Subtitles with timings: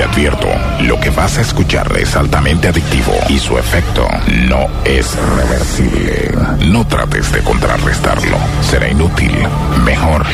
[0.00, 0.48] Te advierto,
[0.80, 4.08] lo que vas a escuchar es altamente adictivo y su efecto
[4.48, 6.32] no es reversible.
[6.68, 9.30] No trates de contrarrestarlo, será inútil.
[9.84, 10.24] Mejor,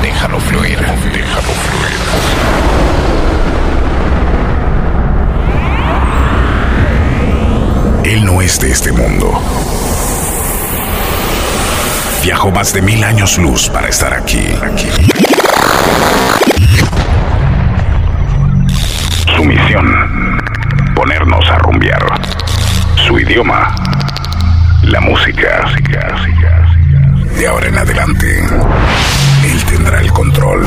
[0.00, 1.98] déjalo fluir, déjalo fluir.
[8.04, 9.38] Él no es de este mundo.
[12.22, 14.46] Viajó más de mil años luz para estar aquí.
[14.62, 15.27] aquí.
[19.48, 20.38] Misión,
[20.94, 22.02] ponernos a rumbear.
[22.96, 23.74] Su idioma,
[24.82, 25.64] la música.
[27.34, 28.40] De ahora en adelante,
[29.44, 30.66] él tendrá el control.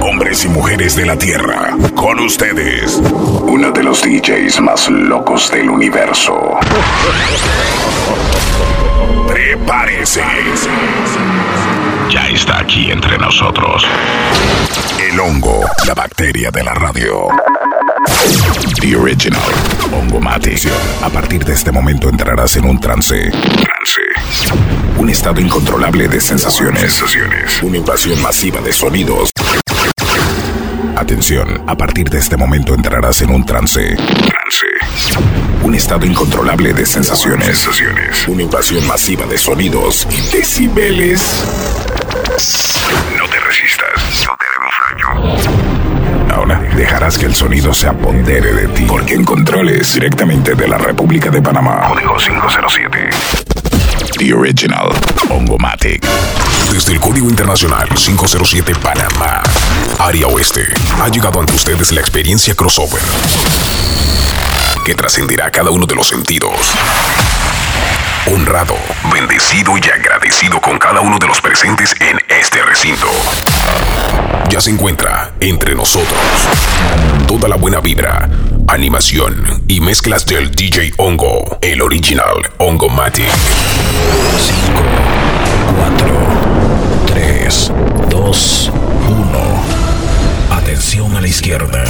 [0.00, 3.00] Hombres y mujeres de la Tierra, con ustedes,
[3.42, 6.58] uno de los DJs más locos del universo.
[9.28, 10.24] Prepárese.
[12.10, 13.84] Ya está aquí entre nosotros.
[14.98, 17.28] El hongo, la bacteria de la radio.
[18.80, 19.40] The Original,
[19.92, 20.56] Hongo Mate.
[21.02, 23.30] A partir de este momento entrarás en un trance.
[23.30, 24.56] Trance.
[24.96, 26.92] Un estado incontrolable de sensaciones.
[26.92, 27.62] Sensaciones.
[27.62, 29.30] Una invasión masiva de sonidos.
[30.96, 33.96] Atención, a partir de este momento entrarás en un trance.
[33.96, 34.66] Trance.
[35.62, 37.58] Un estado incontrolable de sensaciones.
[37.58, 38.26] Sensaciones.
[38.28, 41.22] Una invasión masiva de sonidos y decibeles.
[42.38, 44.24] No te resistas.
[44.24, 46.32] No tenemos daño.
[46.32, 48.84] Ahora dejarás que el sonido se apodere de ti.
[48.86, 51.88] Porque en controles directamente de la República de Panamá.
[51.88, 53.10] Código 507.
[54.18, 54.88] The Original.
[55.30, 56.06] Ongomatic.
[56.70, 59.42] Desde el Código Internacional 507 Panamá,
[59.98, 60.64] Área Oeste,
[61.00, 63.02] ha llegado ante ustedes la experiencia crossover
[64.84, 66.72] que trascenderá cada uno de los sentidos.
[68.26, 68.76] Honrado,
[69.12, 73.06] bendecido y agradecido con cada uno de los presentes en este recinto.
[74.48, 76.18] Ya se encuentra entre nosotros
[77.26, 78.28] toda la buena vibra,
[78.66, 83.28] animación y mezclas del DJ Hongo, el original Hongo Matic.
[84.38, 84.82] 5,
[85.78, 86.06] 4,
[87.06, 87.72] 3,
[88.10, 88.87] 2, 1.
[90.78, 91.84] Atención a la izquierda,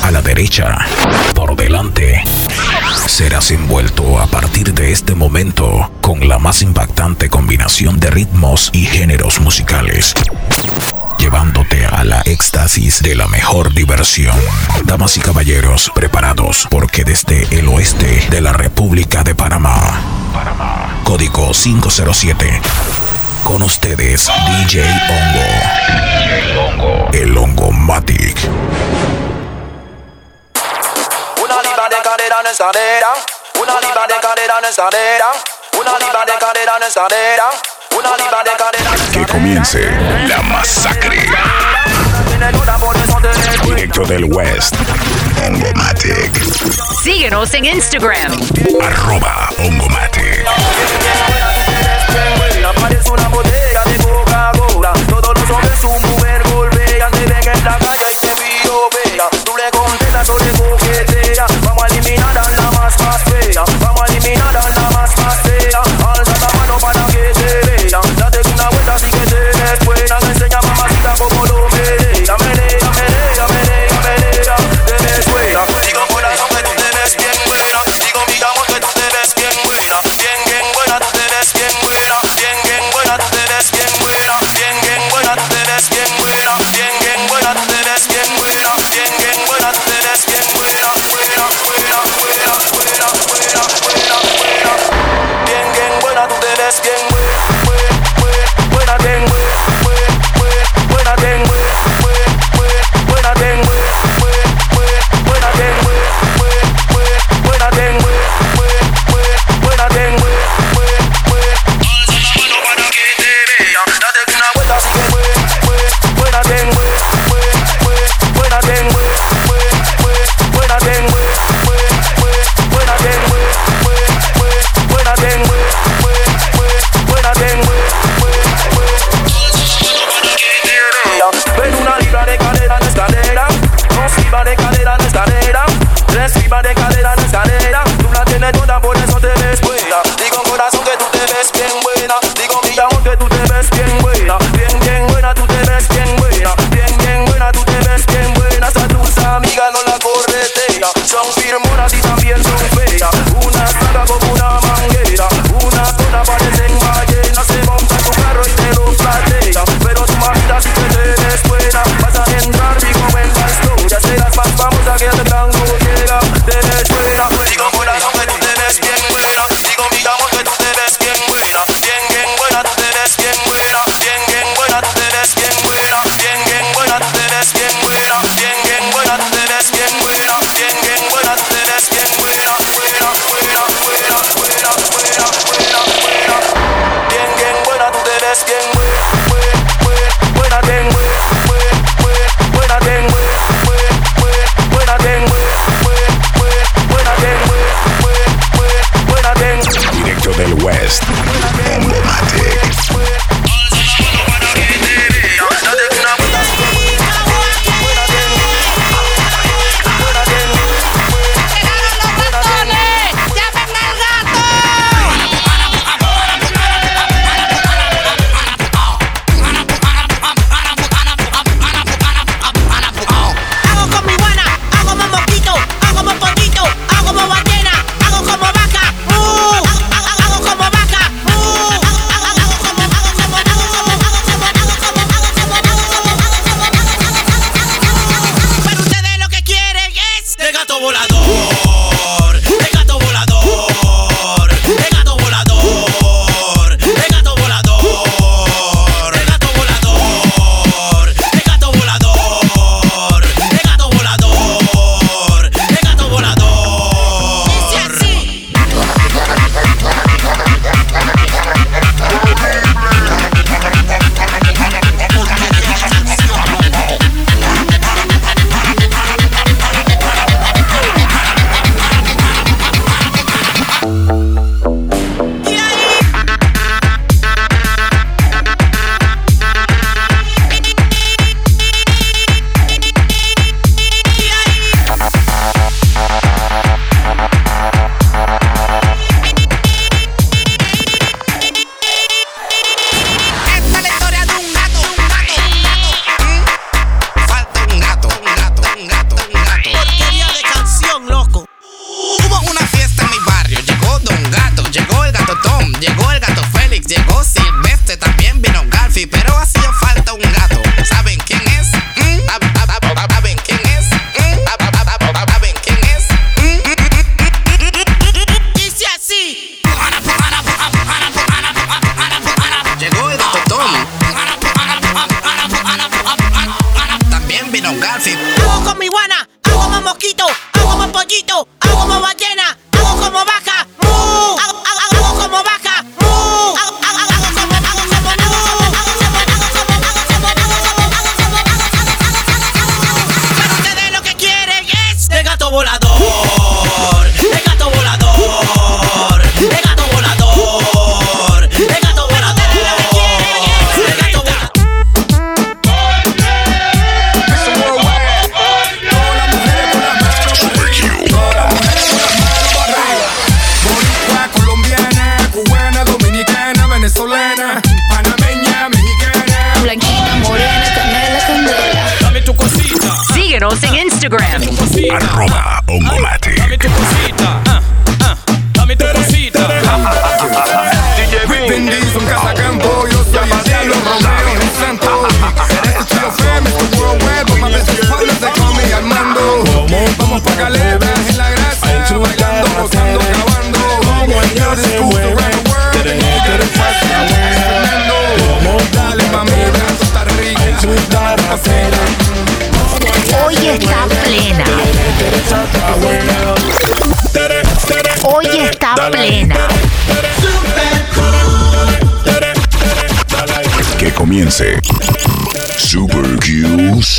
[0.00, 0.78] a la derecha,
[1.34, 2.22] por delante.
[3.08, 8.86] Serás envuelto a partir de este momento con la más impactante combinación de ritmos y
[8.86, 10.14] géneros musicales
[11.18, 14.36] llevándote a la éxtasis de la mejor diversión.
[14.84, 20.00] Damas y caballeros, preparados porque desde el oeste de la República de Panamá,
[20.32, 21.00] Panamá.
[21.02, 22.60] código 507,
[23.48, 25.46] con ustedes DJ Hongo,
[26.18, 28.36] DJ Hongo, el Hongo Matic.
[31.42, 33.08] Una libra de cadera en esa cadera.
[33.54, 35.32] Una libra de cadera en esa cadera.
[35.80, 37.44] Una libra de cadera en esa cadera.
[37.98, 39.90] Una libra de cadera en esa Que comience
[40.28, 41.30] la masacre.
[43.64, 44.74] Directo del West.
[45.46, 46.38] Ongomatic.
[47.02, 48.38] Síguenos en Instagram.
[48.82, 50.44] Arroba Ongomatic.
[52.70, 53.87] apareço é na bodega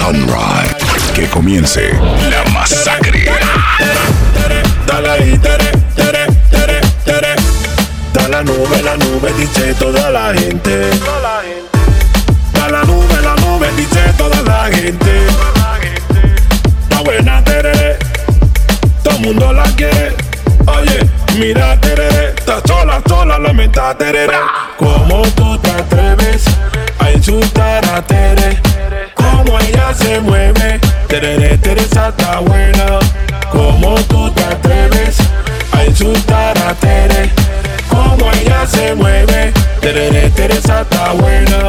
[0.10, 1.13] Sunrise.
[1.13, 1.92] Que comience
[2.32, 3.30] la masacre.
[4.88, 5.39] Dale.
[8.12, 10.89] Da la nube, la nube, dice toda la gente.
[12.54, 15.28] Da la nube, la nube, dice toda la gente.
[16.89, 18.00] La buena tere,
[19.04, 20.16] todo el mundo la quiere.
[20.66, 24.28] Oye, mira tere, está sola, sola, la menta tere.
[24.75, 26.46] ¿Cómo tú te atreves?
[27.00, 28.62] a insultar a Tere.
[29.16, 33.00] Como ella se mueve, Tere, Teresa está buena.
[33.51, 35.17] Como tú te atreves
[35.72, 37.29] a insultar a Tere.
[37.89, 41.69] Como ella se mueve, Tere, Teresa está buena.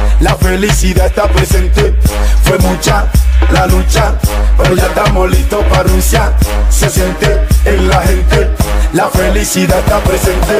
[0.21, 1.95] la felicidad está presente.
[2.43, 3.05] Fue mucha
[3.51, 4.13] la lucha,
[4.57, 6.31] pero ya estamos listos para Rusia.
[6.69, 8.49] Se siente en la gente,
[8.93, 10.59] la felicidad está presente.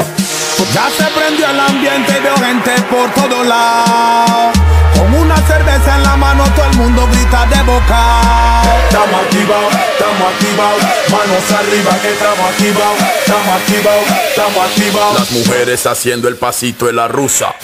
[0.73, 4.55] Ya se prendió el ambiente y veo gente por todos lados.
[4.95, 8.61] Con una cerveza en la mano todo el mundo grita de boca.
[8.87, 15.19] Estamos activados, estamos activados, manos arriba que estamos activados, estamos activados, estamos activados.
[15.19, 17.55] Las mujeres haciendo el pasito en la rusa.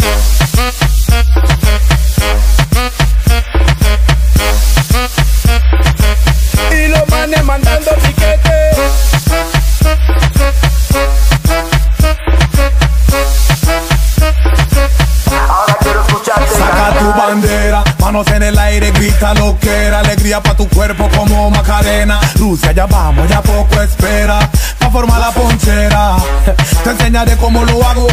[19.27, 22.19] Aire, grita lo que era alegría pa' tu cuerpo como Macarena.
[22.35, 24.39] Rusia, ya vamos, ya poco espera
[24.79, 26.15] pa' formar la ponchera.
[26.83, 28.07] Te enseñaré cómo lo hago,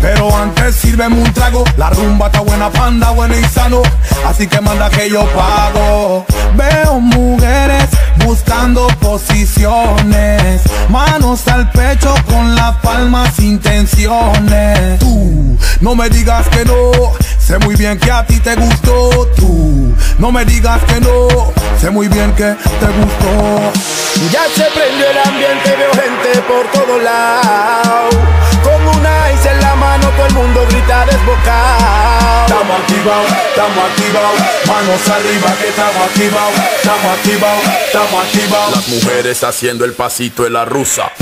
[0.00, 1.64] pero antes sírveme un trago.
[1.76, 3.82] La rumba está buena, panda, buena y sano,
[4.26, 6.24] así que manda que yo pago.
[6.54, 7.88] Veo mujeres
[8.24, 14.98] buscando posiciones, manos al pecho con las palmas intenciones.
[14.98, 16.90] Tú no me digas que no
[17.46, 19.94] Sé muy bien que a ti te gustó tú.
[20.18, 21.28] No me digas que no.
[21.80, 23.72] Sé muy bien que te gustó.
[24.32, 28.16] Ya se prendió el ambiente, veo gente por todos lados.
[28.64, 32.46] Con una ice en la mano, todo el mundo grita desbocado.
[32.48, 34.40] Estamos activados, estamos activados.
[34.66, 36.54] Manos arriba que estamos activados.
[36.82, 38.74] Estamos activados, estamos activados.
[38.74, 41.12] Las mujeres haciendo el pasito en la rusa.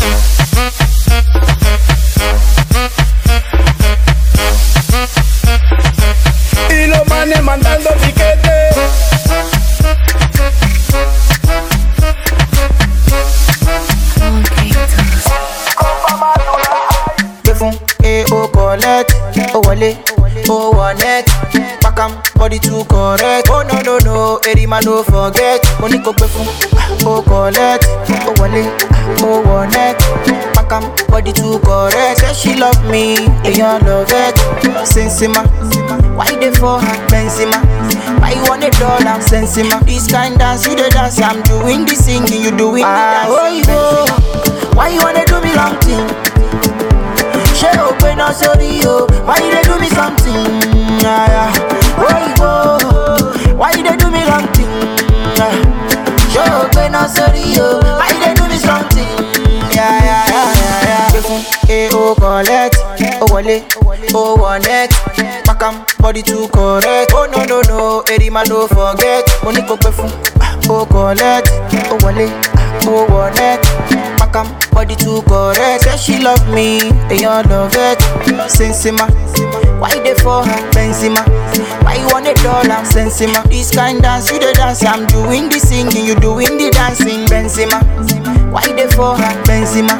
[24.84, 25.60] no forget.
[25.80, 26.44] Mo go pay for.
[26.44, 27.84] fún mo collect.
[28.24, 28.62] Mo wọlé
[29.20, 29.94] mo wọnẹ
[30.54, 32.20] pakam body too correct.
[32.20, 34.36] Say she love me èèyàn love it.
[34.86, 35.42] Sensima
[36.16, 37.58] why they for her benzema?
[38.20, 39.18] Why you wan dey dollar?
[39.20, 39.80] sensima?
[39.84, 43.74] This kind dance you dey dance i'm doing the singing you doing ah, the dancing.
[43.74, 46.06] oh, benzema why you wanna do me long thing
[47.58, 49.06] ṣé o pé náà sórí o?
[49.26, 50.46] Why you dey do me something?
[51.04, 51.52] Ah, yeah.
[51.98, 54.46] oyinbo oh, why you dey do me long
[57.08, 57.80] sorry, yo.
[57.98, 59.08] Why you do me something?
[59.74, 61.10] Yeah, yeah, yeah, yeah, yeah.
[61.12, 62.76] Gbẹ̀fún AO oh, collect,
[63.22, 63.56] ó wale,
[64.14, 64.90] O one X.
[65.46, 67.12] Pakam body too correct.
[67.14, 69.24] Oh no no no, Eddie, ma don't forget.
[69.44, 70.10] Mo ní kò gbẹ̀fún,
[70.68, 71.48] ó ah, collect,
[71.92, 72.26] ó wale,
[72.86, 74.13] O one X.
[74.34, 75.84] Makam body too correct.
[75.84, 77.98] Say she love me, and you love it.
[78.50, 79.06] Sensima,
[79.78, 81.22] why they for her Benzema?
[81.84, 82.82] Why you want a dollar?
[82.82, 84.84] Sensima, this kind dance you the dance.
[84.84, 87.26] I'm doing the singing, you doing the dancing.
[87.26, 87.78] Benzema,
[88.50, 89.94] why they for her Benzema?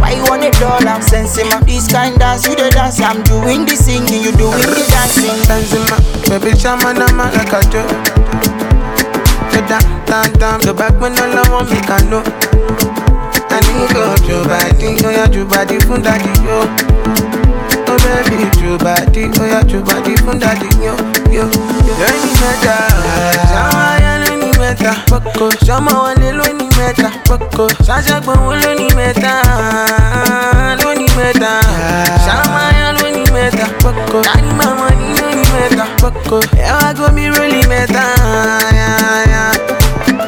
[0.00, 0.98] Why you want a dollar?
[0.98, 3.00] Sensima, this kind dance you the dance.
[3.00, 5.38] I'm doing the singing, you doing the dancing.
[5.46, 7.86] Benzema, baby shaman, I'm like joke.
[9.54, 12.47] The down, down, down, the back when all I want me can know.
[13.58, 16.62] I need go to body, oh yeah, to body, fun daddy, yo.
[17.90, 18.46] Oh baby,
[18.78, 20.94] body, oh yeah, to body, fun daddy, yo,
[21.34, 21.94] yo, yo.
[21.98, 22.76] Lóní mẹ́ta,
[23.50, 25.46] ṣáwọn ayé lóní mẹ́ta, pọ́kọ.
[25.66, 27.64] Ṣọmọ wọlé lóní mẹ́ta, pọ́kọ.
[27.86, 29.32] Ṣàṣàgbọ̀n wo lóní mẹ́ta,
[30.82, 31.50] lóní mẹ́ta.
[32.24, 34.18] Ṣáwọn ayé lóní mẹ́ta, pọ́kọ.
[34.26, 36.36] Kárí màmá ní lóní mẹ́ta, pọ́kọ.
[36.62, 38.04] Ẹ wá mi rólì mẹ́ta.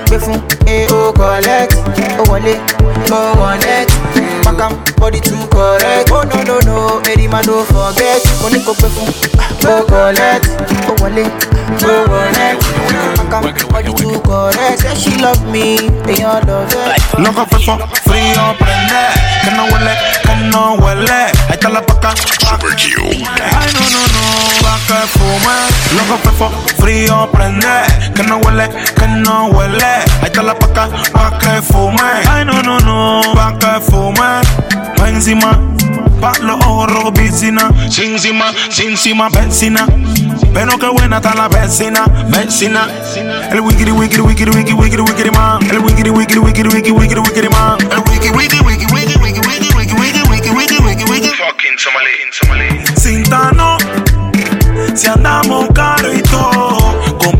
[0.06, 0.38] Gbé fún
[0.70, 1.74] eh oh collect,
[2.18, 2.54] oh wọlé,
[3.10, 3.88] oh wallet.
[4.44, 6.10] Makam body too correct.
[6.12, 8.22] Oh no no no, Eddie man no forget.
[8.42, 9.10] Money kò gbé fún,
[9.66, 10.46] oh collect,
[10.88, 11.24] oh wọlé,
[11.84, 12.58] oh wallet.
[13.18, 14.80] Makam body too correct.
[14.82, 17.18] Say she love me, and you love it.
[17.18, 19.02] Loco fefo, frío, prende.
[19.44, 21.20] Que no huele, que no huele.
[21.48, 22.14] Ahí está la paca.
[22.16, 23.02] Super Q.
[23.06, 24.22] Ay, no, no, no,
[24.62, 25.56] pa' que fume.
[25.96, 26.50] Loco fefo,
[26.80, 28.12] frío, prende.
[28.14, 29.84] Que no huele, que no huele.
[30.20, 32.00] Ahí está la paca, pa' que fume.
[32.28, 34.40] Ay, no, no, no, pa' que fume.
[34.96, 35.58] Pa' encima,
[36.20, 37.70] pa' los ojos rojos, piscina.
[37.90, 39.86] Sin encima, sin encima, vecina.
[40.52, 42.88] Pero qué buena está la vecina, vecina.
[43.50, 45.62] El wikiri, wikiri, wikiri, wikiri, wikiri, wikiri, man.
[45.70, 47.78] El wikiri, wikiri, wikiri, wikiri, wikiri, wikiri, man.
[47.90, 51.28] El wiki, wiki, wiki, wiki, wiki, wiki, wiki, wiki, wiki, wiki, wiki, wiki.
[51.28, 52.10] Fucking Somali.
[52.32, 52.68] Somali.
[53.00, 53.78] Cintano,
[54.94, 56.69] si andamos caro y todo,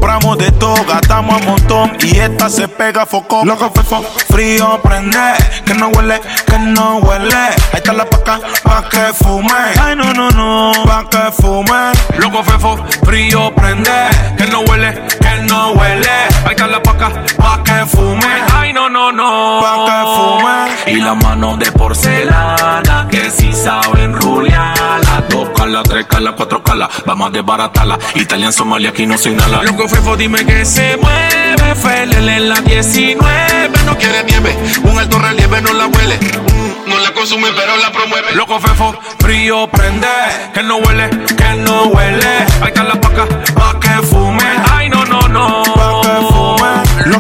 [0.01, 3.45] compramos de todo, gastamos a montón y esta se pega foco.
[3.45, 5.19] Loco fefo, frío prende,
[5.67, 7.35] que no huele, que no huele.
[7.37, 9.53] Ahí está la paca, pa' que fume.
[9.79, 11.93] Ay no no no, pa' que fume.
[12.17, 13.91] Loco fefo, frío prende,
[14.39, 16.09] que no huele, que no huele.
[16.47, 17.40] Ahí está la paca, pa'
[17.71, 18.27] que fume.
[18.55, 19.61] Ay, no, no, no.
[19.61, 20.93] Pa' que fume.
[20.93, 25.25] Y las manos de porcelana, que si saben rulearla.
[25.29, 27.99] Dos calas, tres calas, cuatro calas, vamos a desbaratarla.
[28.15, 29.63] Italian, Somalia, aquí no se inhala.
[29.63, 31.75] Loco fefo, dime que se mueve.
[31.75, 34.57] Felele en la 19, no quiere nieve.
[34.83, 36.17] Un alto relieve no la huele.
[36.17, 38.35] Mm, no la consume, pero la promueve.
[38.35, 40.09] Loco fefo, frío prende,
[40.53, 42.47] que no huele, que no huele.
[42.61, 44.45] Ahí está la paca, pa' que fume.
[44.73, 45.80] Ay, no, no, no.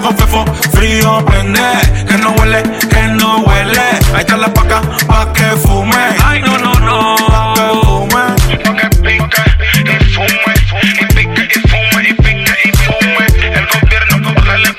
[0.00, 1.61] Loco fefo, frío prende,
[2.09, 3.80] que no huele, que no huele.
[4.14, 6.16] Ahí está la paca, pa' que fume.
[6.25, 7.16] Ay, no, no, no.
[7.28, 8.25] Pa' que fume.
[8.64, 9.44] Pa' que pica
[9.75, 10.55] y fume.
[11.01, 12.09] Y pica y fume.
[12.09, 13.27] Y pica y fume.
[13.59, 14.16] El gobierno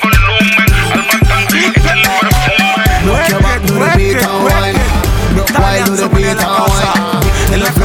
[0.01, 0.69] volumen.
[0.91, 2.81] Al matán perfume.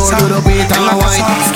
[0.08, 1.20] And wine.
[1.26, 1.55] In the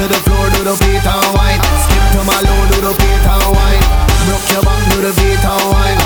[0.00, 1.60] To the floor, do the beat and wine.
[1.60, 3.84] Skip to my low, do the beat and wine.
[4.24, 6.00] Broke your back to the beat and wine.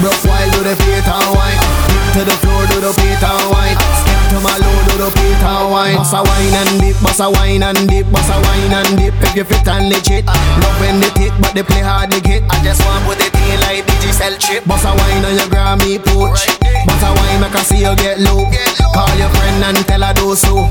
[0.00, 1.60] Broke while to the beat and wine.
[1.92, 3.76] Dip to the floor, do the beat and wine.
[4.00, 6.00] Skip to my low, do the beat and wine.
[6.00, 9.12] Bust a wine and dip, bust a wine and dip, bust a wine and dip.
[9.20, 10.24] If you fit and legit,
[10.64, 12.48] love when they take, but they play hard to get.
[12.48, 14.64] I just want put it in like digital chip.
[14.64, 16.48] Bust a wine on your Grammy pooch.
[16.88, 18.48] Bust a wine I see you get low.
[18.96, 20.64] Call your friend and tell her do so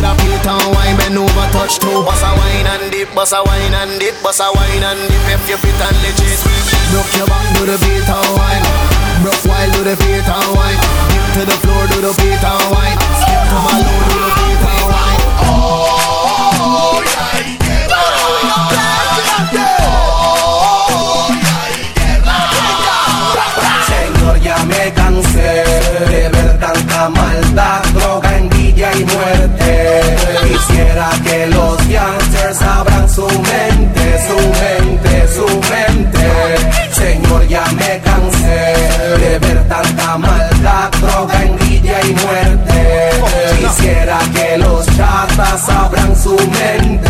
[0.00, 2.02] coulda built on wine, bend over, touch toe.
[2.04, 5.20] Bust a wine and dip, bust a wine and dip, bust a wine and dip.
[5.28, 6.40] If you fit and legit,
[6.92, 8.64] knock your back, do the beat and wine.
[9.22, 10.80] Broke wild, do the beat and wine.
[11.12, 12.98] Dip to the floor, do the beat and wine.
[13.20, 15.20] Skip to my low, do the beat and wine.
[15.44, 17.28] Oh, yeah.
[23.90, 25.64] Señor, ya me cansé
[26.08, 28.49] de ver tanta maldad, droga en
[28.94, 30.00] y muerte.
[30.48, 36.28] Quisiera que los gangsters abran su mente, su mente, su mente.
[36.92, 38.74] Señor, ya me cansé
[39.18, 43.10] de ver tanta maldad, droga, envidia y muerte.
[43.60, 47.09] Quisiera que los chatas abran su mente.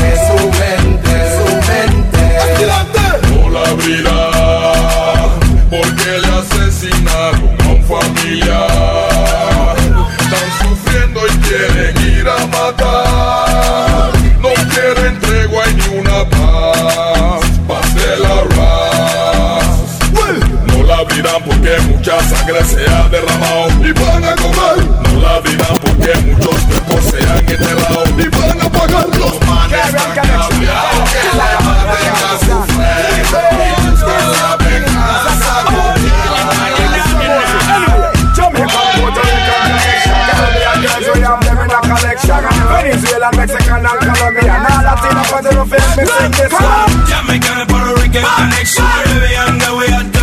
[21.30, 23.68] dirán porque mucha sangre se ha derramado.
[23.84, 24.84] Y van a comer.
[25.02, 28.04] No la dirán porque muchos cuerpos se han enterrado.
[28.18, 29.08] Y van a pagar.
[29.16, 30.48] Los manes han cambiado.
[42.20, 44.60] Que a que Venezuela, Mexican and Colombian
[45.30, 48.84] Puerto Rican, Mexican, Jamaican Puerto Rican connection
[49.58, 50.19] the way I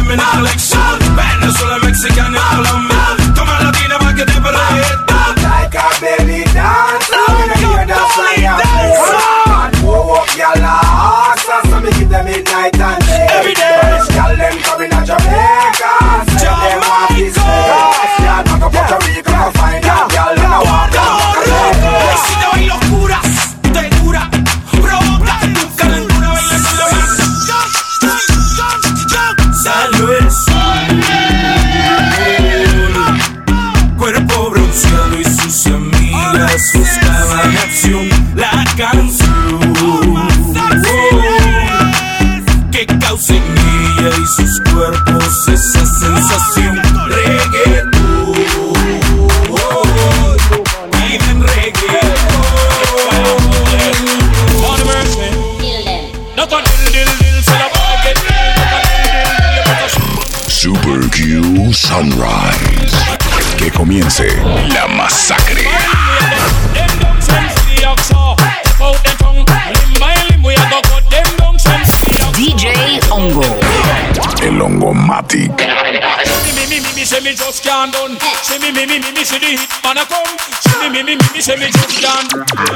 [79.97, 80.37] wanna come.
[80.61, 82.66] Show me, me, me, me, say me just down.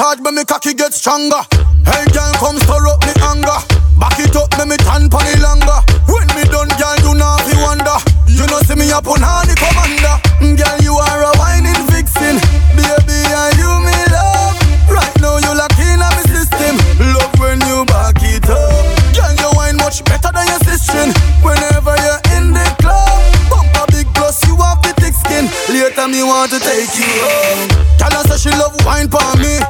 [0.00, 1.44] Massage, but me cocky get stronger.
[1.84, 3.60] Hey, girl, come stir up me anger.
[4.00, 5.76] Back it up, me me tan pon longer.
[6.08, 8.00] When me done, girl, you know fi wonder.
[8.24, 10.16] You know see me up on honey commander.
[10.40, 12.40] Mm, girl, you are a whining vixen.
[12.72, 14.56] Baby, are you me love?
[14.88, 16.80] Right now you lock in on me system.
[17.12, 18.72] Love when you back it up.
[19.12, 21.12] Girl, you wine much better than your sister.
[21.44, 23.20] Whenever you're in the club,
[23.52, 25.44] bump a big plus, you have the thick skin.
[25.68, 27.68] Later me want to take you home.
[28.00, 29.60] Tell her say she love wine for me.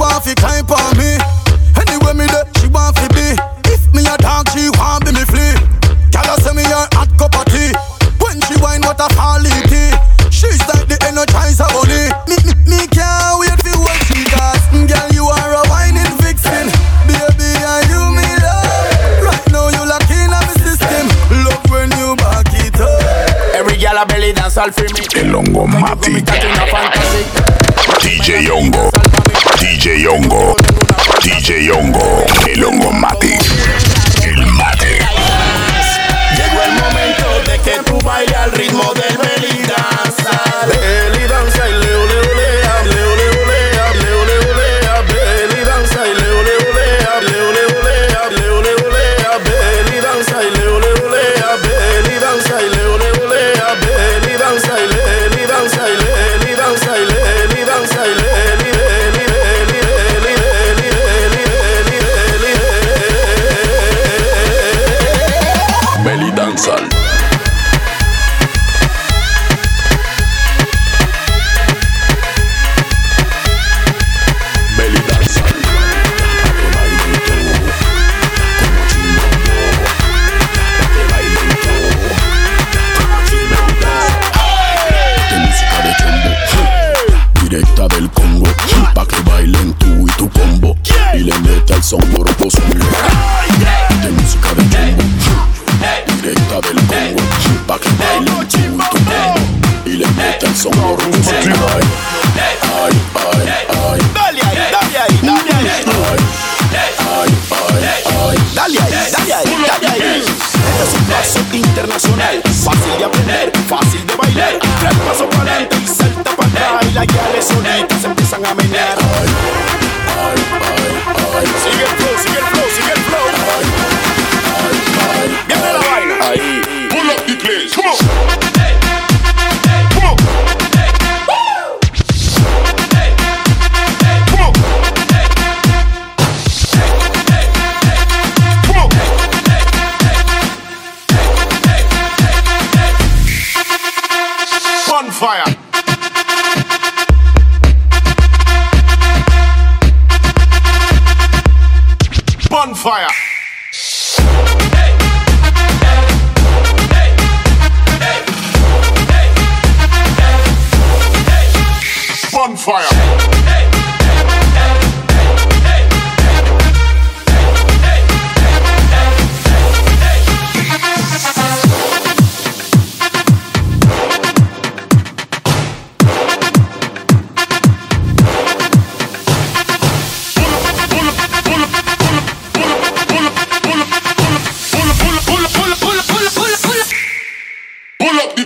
[0.00, 1.18] Later she want fi climb for me.
[1.76, 3.36] Anyway me there, she want fi be.
[3.68, 5.52] If me a dog, she want be me flea.
[6.10, 7.72] Tell her say me a hot cup of tea.
[8.20, 9.92] When she wine, what a quality.
[10.32, 12.08] She's like the energizer bunny.
[12.28, 14.56] Me, me, me can't wait for what she got.
[14.72, 16.72] Girl, you are a whining vixen.
[17.04, 19.20] Baby, are you me love?
[19.20, 21.04] Right now you lock in on me system.
[21.44, 23.04] Love when you back it up.
[23.52, 25.04] Every girl a belly dance all for me.
[25.20, 26.39] El hongo Matic.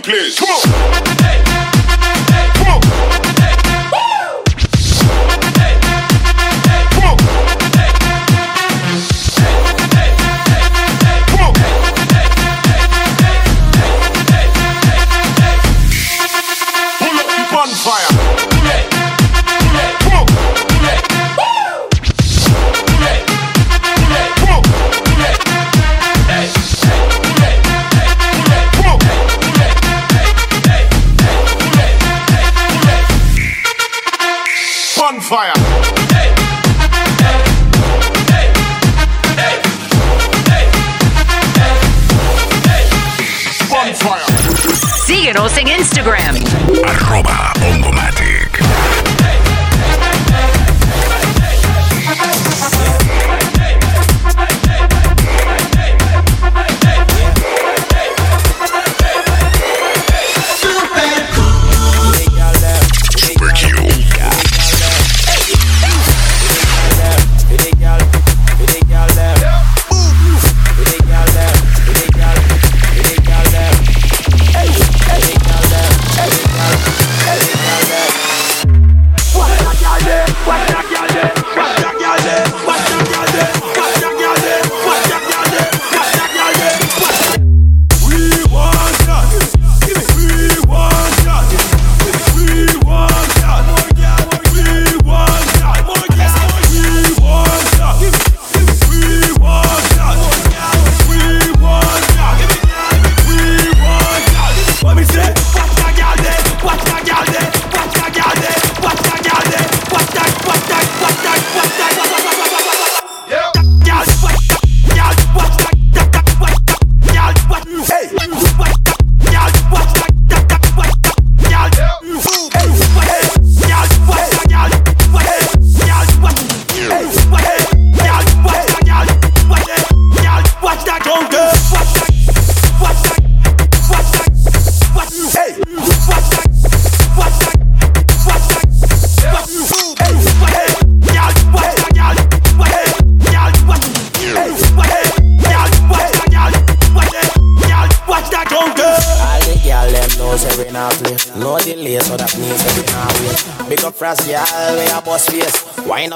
[0.05, 1.14] Place Come on Come on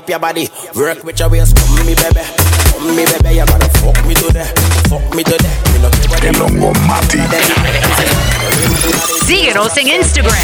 [0.09, 1.55] up your body, work with your waist.
[1.55, 2.25] Come me baby,
[2.71, 4.49] come me baby, you gotta fuck me today,
[4.89, 5.53] fuck me today.
[5.73, 7.19] Me no care what El hongo Mati.
[9.25, 10.35] Síguenos en Instagram.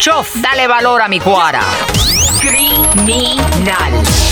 [0.00, 1.62] Chof, dale valor a mi cuara.
[3.04, 4.31] Criminal.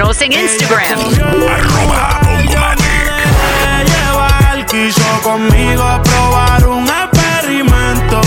[0.00, 0.98] Síguenos en Instagram.
[3.84, 8.22] llevar, quiso conmigo probar un experimento.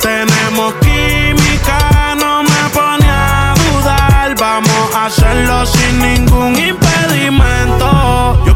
[0.00, 4.34] Tenemos química, no me pone a dudar.
[4.38, 8.42] Vamos a hacerlo sin ningún impedimento.
[8.46, 8.55] Yo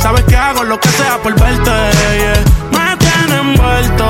[0.00, 1.70] Sabes que hago lo que sea por verte.
[2.70, 4.08] Me tiene envuelto.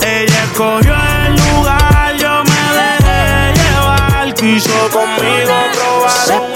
[0.00, 0.94] Ella escogió
[1.26, 4.34] el lugar, yo me dejé llevar.
[4.34, 6.52] Quiso conmigo probar.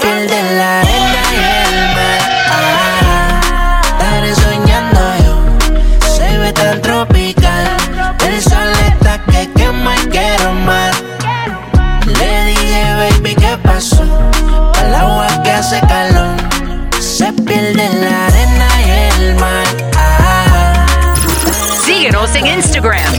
[22.47, 23.13] Instagram.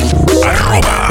[0.44, 1.07] Arroba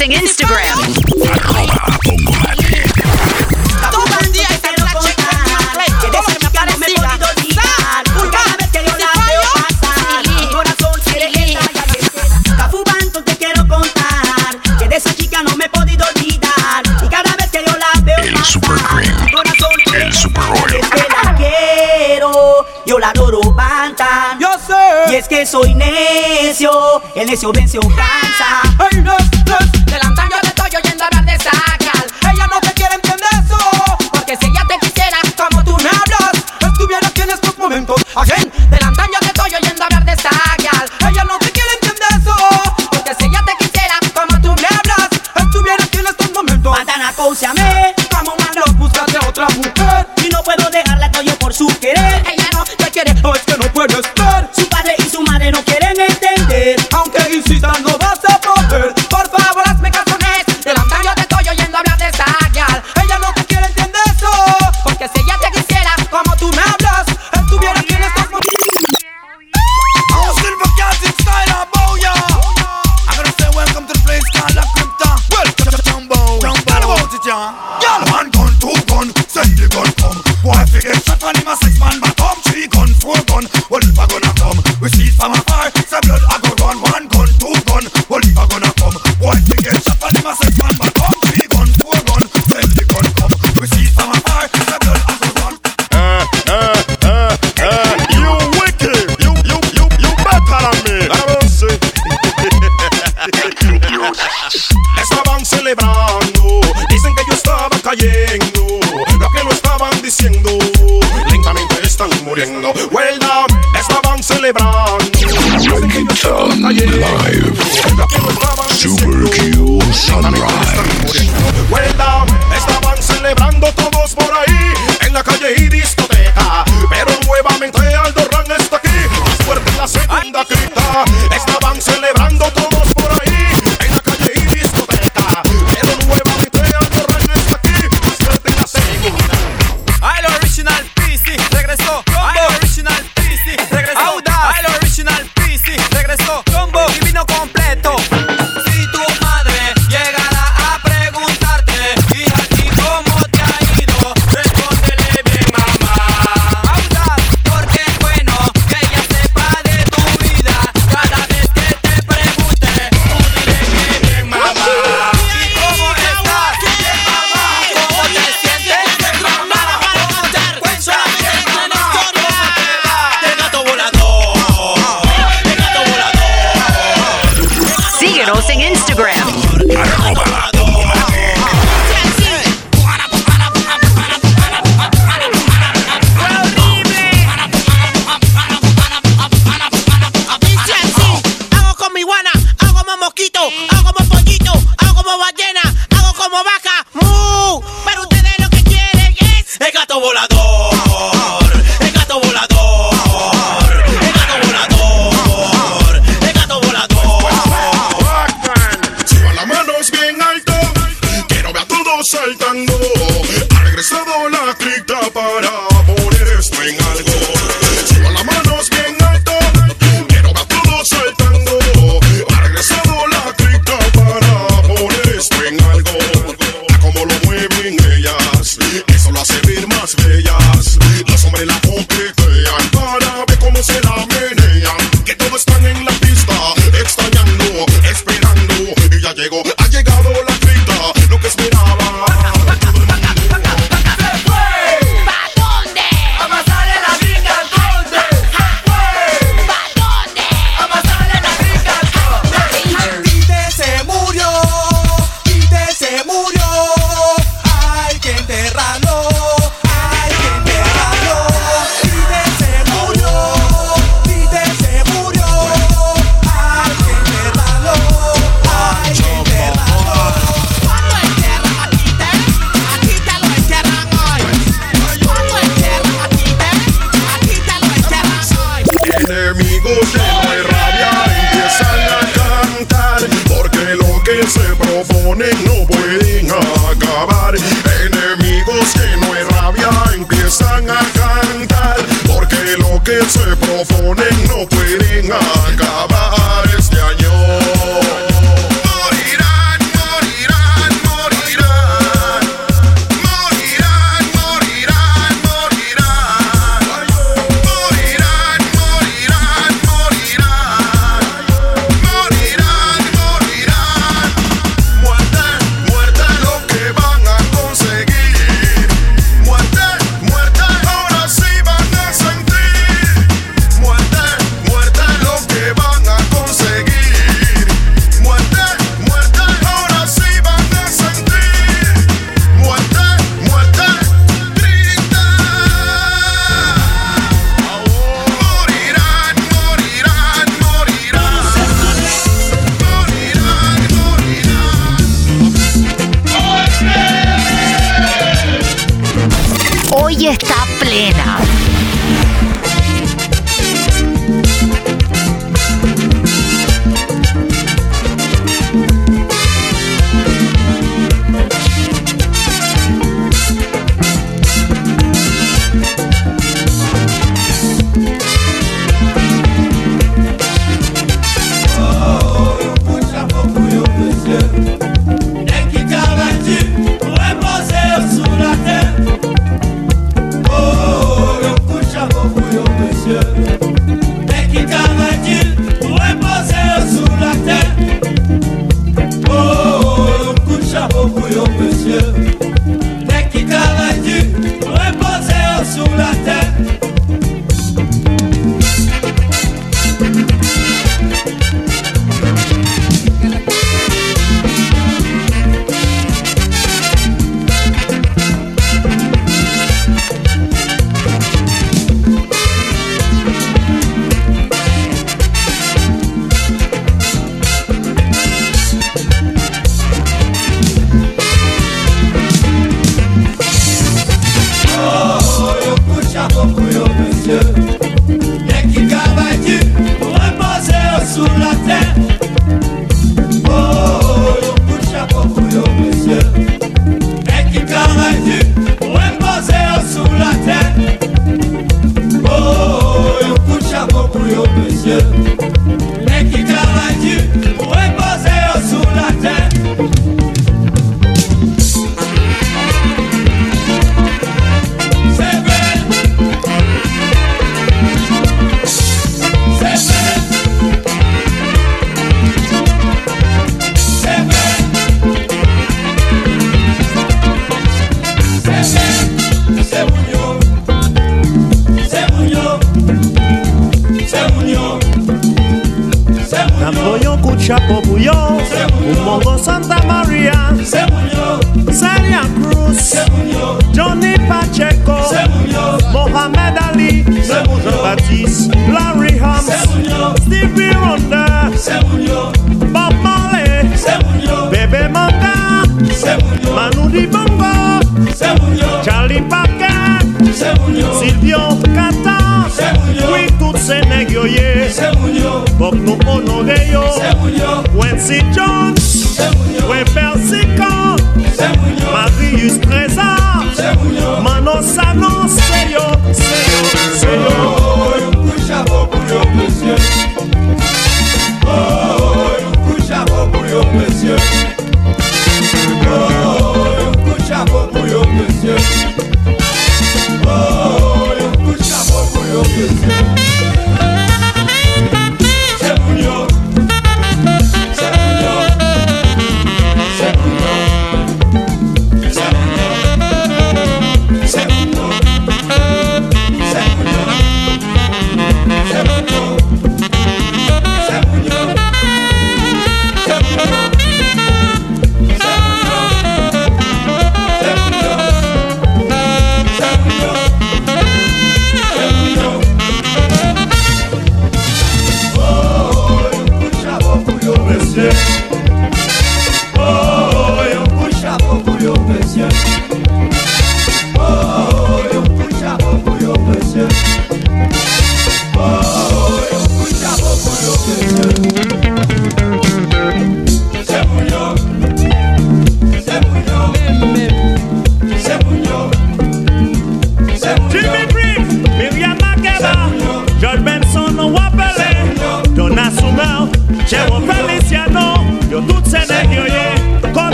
[0.00, 0.78] En Instagram.
[0.94, 1.92] Yo la
[17.56, 17.90] yo la
[21.44, 22.20] El
[22.86, 23.40] Yo la adoro,
[24.40, 25.12] Yo sé.
[25.12, 27.02] Y es que soy necio.
[27.14, 27.94] El necio vence un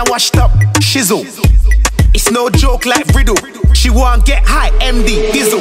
[0.00, 1.28] I washed up, shizzle.
[2.14, 3.36] It's no joke like riddle.
[3.74, 5.60] She won't get high, MD, diesel.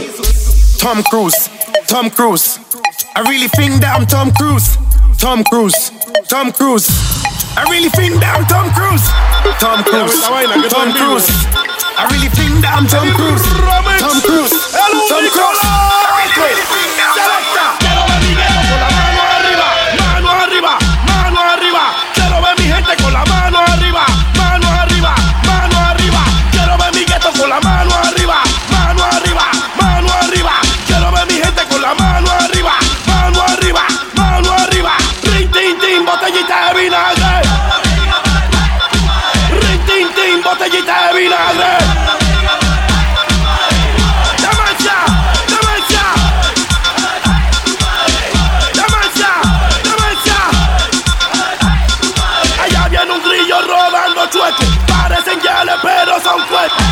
[0.80, 1.50] Tom Cruise,
[1.88, 2.58] Tom Cruise.
[3.16, 4.78] I really think that I'm Tom Cruise.
[5.18, 5.92] Tom Cruise,
[6.30, 6.88] Tom Cruise.
[7.60, 9.04] I really think that I'm Tom Cruise.
[9.60, 10.24] Tom Cruise,
[10.72, 11.28] Tom Cruise.
[12.00, 13.44] I really think that I'm Tom Cruise.
[13.44, 15.60] Tom Cruise, Tom Cruise.
[15.60, 16.99] Tom Cruise.
[56.30, 56.89] so good.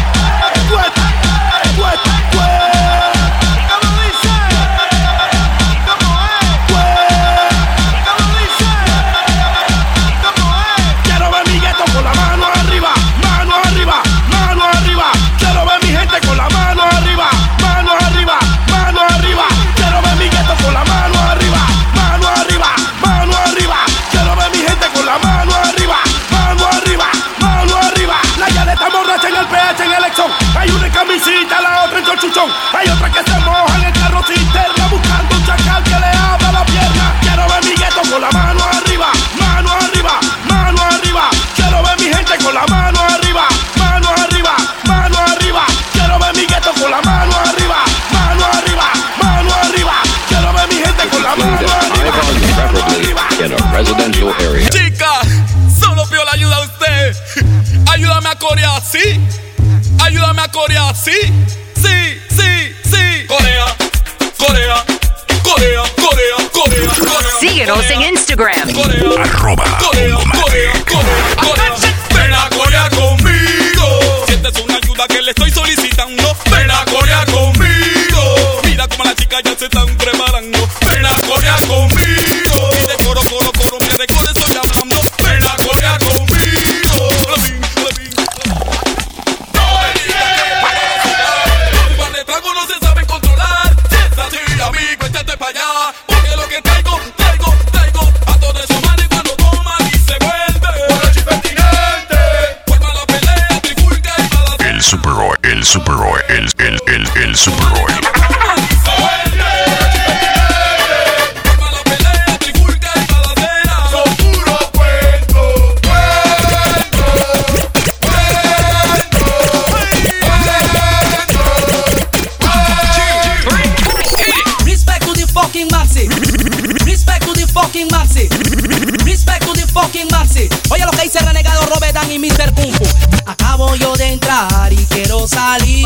[127.77, 129.05] fucking maxi.
[129.05, 130.49] Respect to the fucking maxi.
[130.71, 132.53] Oye lo que dice renegado Robedan y Mr.
[132.55, 132.85] Kung Fu.
[133.25, 135.85] Acabo yo de entrar y quiero salir.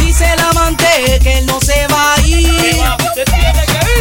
[0.00, 2.76] Dice el amante que él no se va a ir.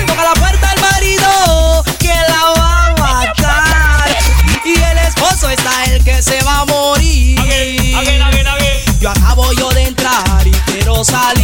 [0.08, 4.18] Toca la puerta al marido que la va a matar.
[4.66, 7.40] Y el esposo está el que se va a morir.
[9.00, 11.43] Yo acabo yo de entrar y quiero salir.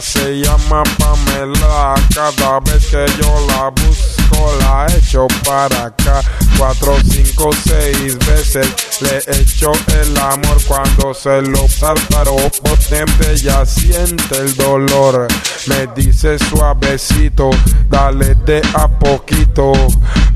[0.00, 1.94] Se llama Pamela.
[2.14, 6.22] Cada vez que yo la busco, la echo para acá.
[6.58, 8.66] Cuatro, cinco, seis veces
[9.00, 12.36] le echo el amor cuando se lo tártaro.
[12.78, 15.28] Siempre ella siente el dolor.
[15.66, 17.50] Me dice suavecito,
[17.88, 19.72] dale de a poquito.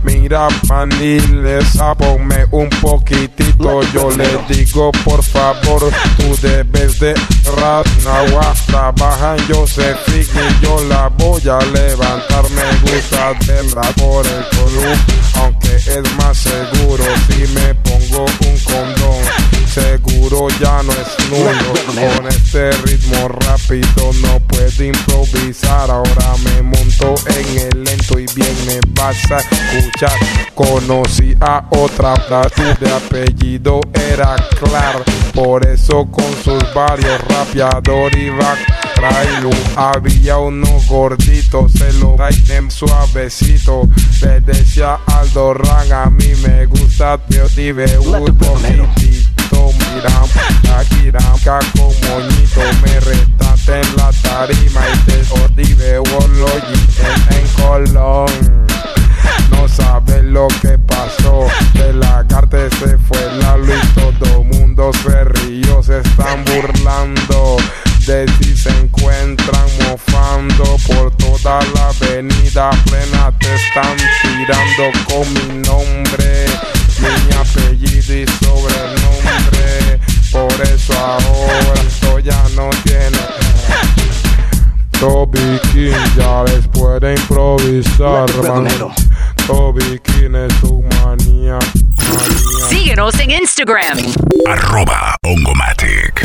[0.02, 3.82] Mira, panilesa, ponme un poquitito.
[3.92, 7.14] Yo le digo, por favor, tú debes de
[7.56, 8.54] Ratnawa.
[8.66, 12.44] Trabaja en Joseph y yo la voy a levantar.
[12.50, 14.98] Me gusta verla por el club,
[15.36, 19.22] aunque es más seguro si me pongo un condón.
[19.66, 22.16] Seguro ya no es nulo.
[22.16, 25.90] Con este ritmo rápido no puedo improvisar.
[25.90, 30.18] Ahora me monto en el lento y bien me vas a escuchar.
[30.54, 32.14] Conocí a otra
[32.54, 35.04] tu de apellido era Clar.
[35.34, 38.56] Por eso con sus varios rapeador iba
[39.76, 43.88] Había uno gordito, se lo traen suavecito.
[44.20, 49.70] Le decía Aldo Ran, a mí me gusta, tío, dive un poquitito.
[49.94, 51.10] Mira, aquí
[51.50, 58.66] con moñito, me retaste en la tarima y te odive en, en Colón.
[59.50, 61.46] No sabes lo que pasó.
[61.72, 63.80] De la carta se fue la luz.
[63.94, 65.82] Todo mundo se rió.
[65.82, 67.56] Se están burlando
[68.10, 73.32] de si se encuentran mofando por toda la avenida plena.
[73.38, 76.46] Te están tirando con mi nombre,
[76.98, 80.00] mi apellido y sobrenombre.
[80.32, 83.18] Por eso ahora esto ya no tiene.
[84.98, 88.68] Toby King ya les puede improvisar, man.
[89.46, 91.58] Toby King es su manía.
[92.68, 93.98] Síguenos en Instagram.
[94.46, 96.24] Arroba Ongomatic.